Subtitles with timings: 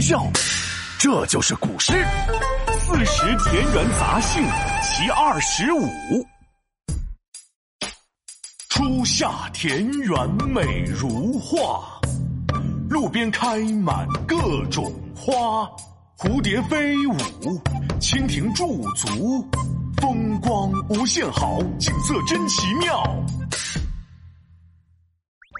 [0.00, 0.24] 笑，
[0.98, 1.92] 这就是古诗
[2.78, 4.42] 《四时田园杂兴·
[4.82, 5.84] 其二十五》。
[8.70, 12.00] 初夏田园美如画，
[12.88, 15.68] 路边开满各种花。
[16.16, 17.16] 蝴蝶飞舞，
[18.00, 19.48] 蜻蜓驻足，
[20.00, 23.02] 风光无限好，景色真奇妙。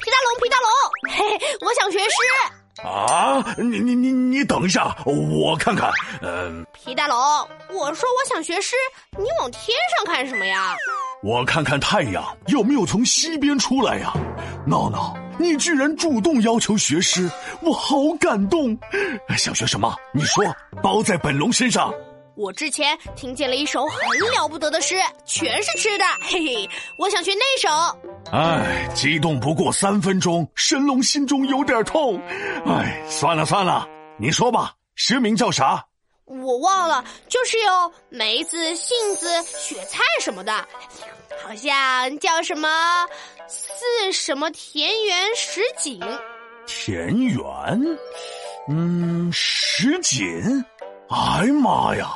[0.00, 0.68] 皮大龙，皮大龙，
[1.10, 2.16] 嘿嘿，我想学诗。
[2.82, 5.90] 啊，你你你你等一下，我看看。
[6.20, 7.16] 嗯，皮大龙，
[7.70, 8.76] 我说我想学诗，
[9.16, 10.76] 你往天上看什么呀？
[11.22, 14.12] 我看看太阳有没有从西边出来呀。
[14.66, 17.30] 闹闹，你居然主动要求学诗，
[17.62, 18.76] 我好感动。
[19.38, 19.96] 想学什么？
[20.12, 20.44] 你说，
[20.82, 21.92] 包在本龙身上。
[22.36, 23.98] 我之前听见了一首很
[24.34, 27.98] 了不得的诗，全是吃的，嘿嘿，我想学那首。
[28.30, 32.20] 唉，激动不过三分钟，神龙心中有点痛。
[32.66, 35.82] 唉，算了算了，你说吧，诗名叫啥？
[36.26, 40.52] 我忘了，就是有梅子、杏子、雪菜什么的，
[41.42, 42.68] 好像叫什么
[43.48, 45.98] 四什么田园什锦。
[46.66, 47.98] 田园？
[48.68, 50.26] 嗯，什锦。
[51.08, 52.08] 哎呀妈呀！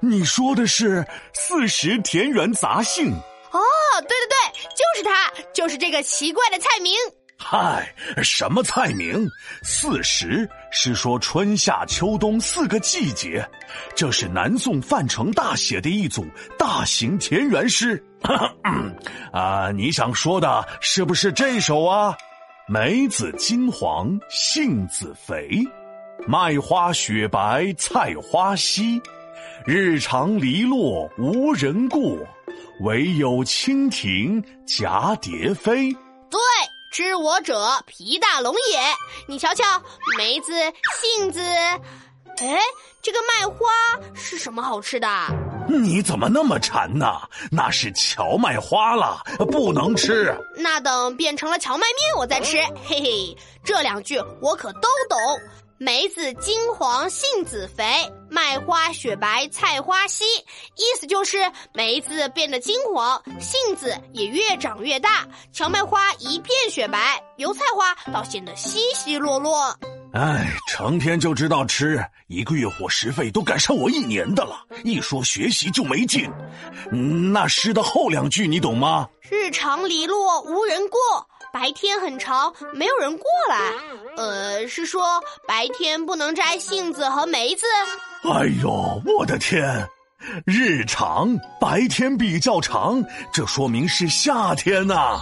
[0.00, 1.00] 你说的是
[1.32, 3.60] 《四时田园杂兴》哦？
[4.02, 6.92] 对对对，就是它，就是这个奇怪的菜名。
[7.38, 9.26] 嗨，什么菜名？
[9.62, 13.46] 四时是说春夏秋冬四个季节，
[13.94, 16.26] 这是南宋范成大写的一组
[16.58, 18.02] 大型田园诗。
[19.32, 22.14] 啊，你想说的是不是这首啊？
[22.68, 25.62] 梅子金黄，杏子肥。
[26.24, 29.00] 麦花雪白菜花稀，
[29.64, 32.18] 日长篱落无人过，
[32.80, 35.92] 惟有蜻蜓蛱蝶飞。
[36.30, 36.40] 对，
[36.90, 38.80] 知我者皮大龙也。
[39.28, 39.64] 你瞧瞧，
[40.16, 40.52] 梅子、
[41.00, 42.58] 杏子，哎，
[43.02, 43.66] 这个麦花
[44.14, 45.08] 是什么好吃的？
[45.68, 47.20] 你怎么那么馋呢？
[47.50, 50.32] 那是荞麦花了，不能吃。
[50.56, 52.58] 那等变成了荞麦面，我再吃。
[52.84, 55.18] 嘿嘿，这两句我可都懂。
[55.78, 57.84] 梅子金黄，杏子肥，
[58.30, 60.24] 麦花雪白，菜花稀。
[60.74, 61.38] 意思就是
[61.74, 69.78] 梅子变得金黄，杏子也越长越大，荞麦花一片雪白，油菜花倒显得稀稀落落。
[70.14, 74.64] 哎，成天就知道吃，一个月伙食费都赶上我一年的了。
[74.82, 76.30] 一说学习就没劲。
[76.90, 79.06] 那诗的后两句你懂吗？
[79.28, 80.98] 日长篱落无人过。
[81.58, 83.72] 白天很长，没有人过来。
[84.18, 85.02] 呃，是说
[85.48, 87.64] 白天不能摘杏子和梅子。
[88.24, 89.88] 哎呦，我的天！
[90.44, 93.02] 日长，白天比较长，
[93.32, 95.18] 这说明是夏天呐。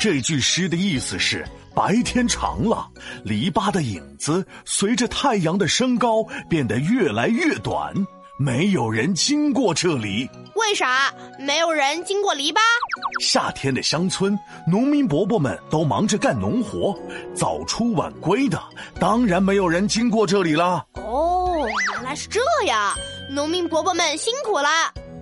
[0.00, 2.88] 这句诗的意思是，白天长了，
[3.22, 7.92] 篱笆的影子随着太阳的升高变得越来越短。
[8.36, 12.58] 没有人经过这里，为啥没有人经过篱笆？
[13.20, 14.36] 夏天的乡村，
[14.66, 16.98] 农民伯伯们都忙着干农活，
[17.32, 18.60] 早出晚归的，
[18.98, 20.84] 当然没有人经过这里啦。
[20.94, 22.92] 哦，原来是这样，
[23.30, 24.68] 农民伯伯们辛苦了，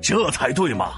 [0.01, 0.95] 这才对嘛。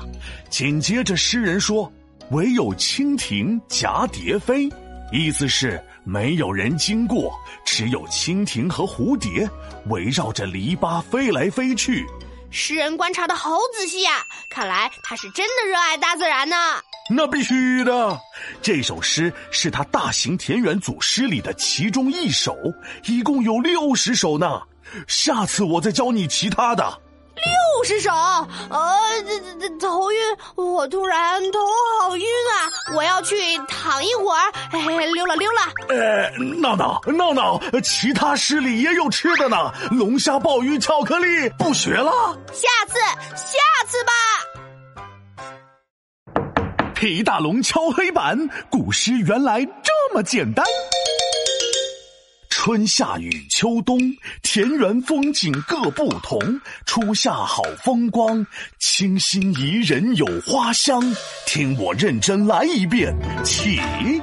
[0.48, 1.92] 紧接着诗人说
[2.30, 4.70] ：“唯有蜻蜓蛱蝶飞。”
[5.12, 7.32] 意思是没有人经过，
[7.64, 9.48] 只有蜻蜓和蝴蝶
[9.86, 12.06] 围绕着篱笆飞来飞去。
[12.50, 16.56] 诗人观察的好仔细呀，看来他是真的热爱大自然呢。
[17.10, 18.18] 那必须的，
[18.62, 22.56] 这首诗是他大型田园组诗里的其中一首，
[23.06, 24.62] 一共有六十首呢。
[25.08, 27.00] 下次我再教你其他的。
[27.36, 28.96] 六十首，呃，
[29.26, 30.18] 这这这头晕，
[30.54, 31.58] 我突然头
[32.00, 32.94] 好晕啊！
[32.94, 33.36] 我要去
[33.68, 35.60] 躺一会儿，哎，溜了溜了。
[35.88, 36.30] 呃，
[36.60, 42.12] 闹闹闹闹，其他诗里也有吃的呢，龙虾、鲍鱼、巧克力，不学了。
[42.52, 42.98] 下次，
[43.34, 44.12] 下次吧。
[46.94, 50.64] 皮大龙敲黑板，古诗原来这么简单。
[52.64, 53.98] 春夏与秋冬，
[54.40, 56.40] 田园风景各不同。
[56.86, 58.46] 初夏好风光，
[58.78, 60.98] 清新宜人有花香。
[61.44, 63.14] 听我认真来一遍，
[63.44, 63.76] 起。《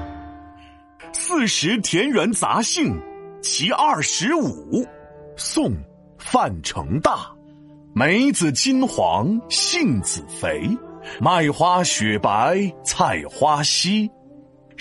[1.14, 2.86] 四时田园杂兴·
[3.44, 4.84] 其二十五》，
[5.38, 5.66] 宋·
[6.18, 7.30] 范成大。
[7.94, 10.68] 梅子金黄，杏子肥，
[11.20, 14.10] 麦花雪白，菜花稀。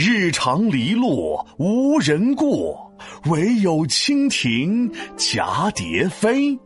[0.02, 2.90] 日长篱落无人过。
[3.26, 6.58] 唯有蜻蜓蛱蝶飞。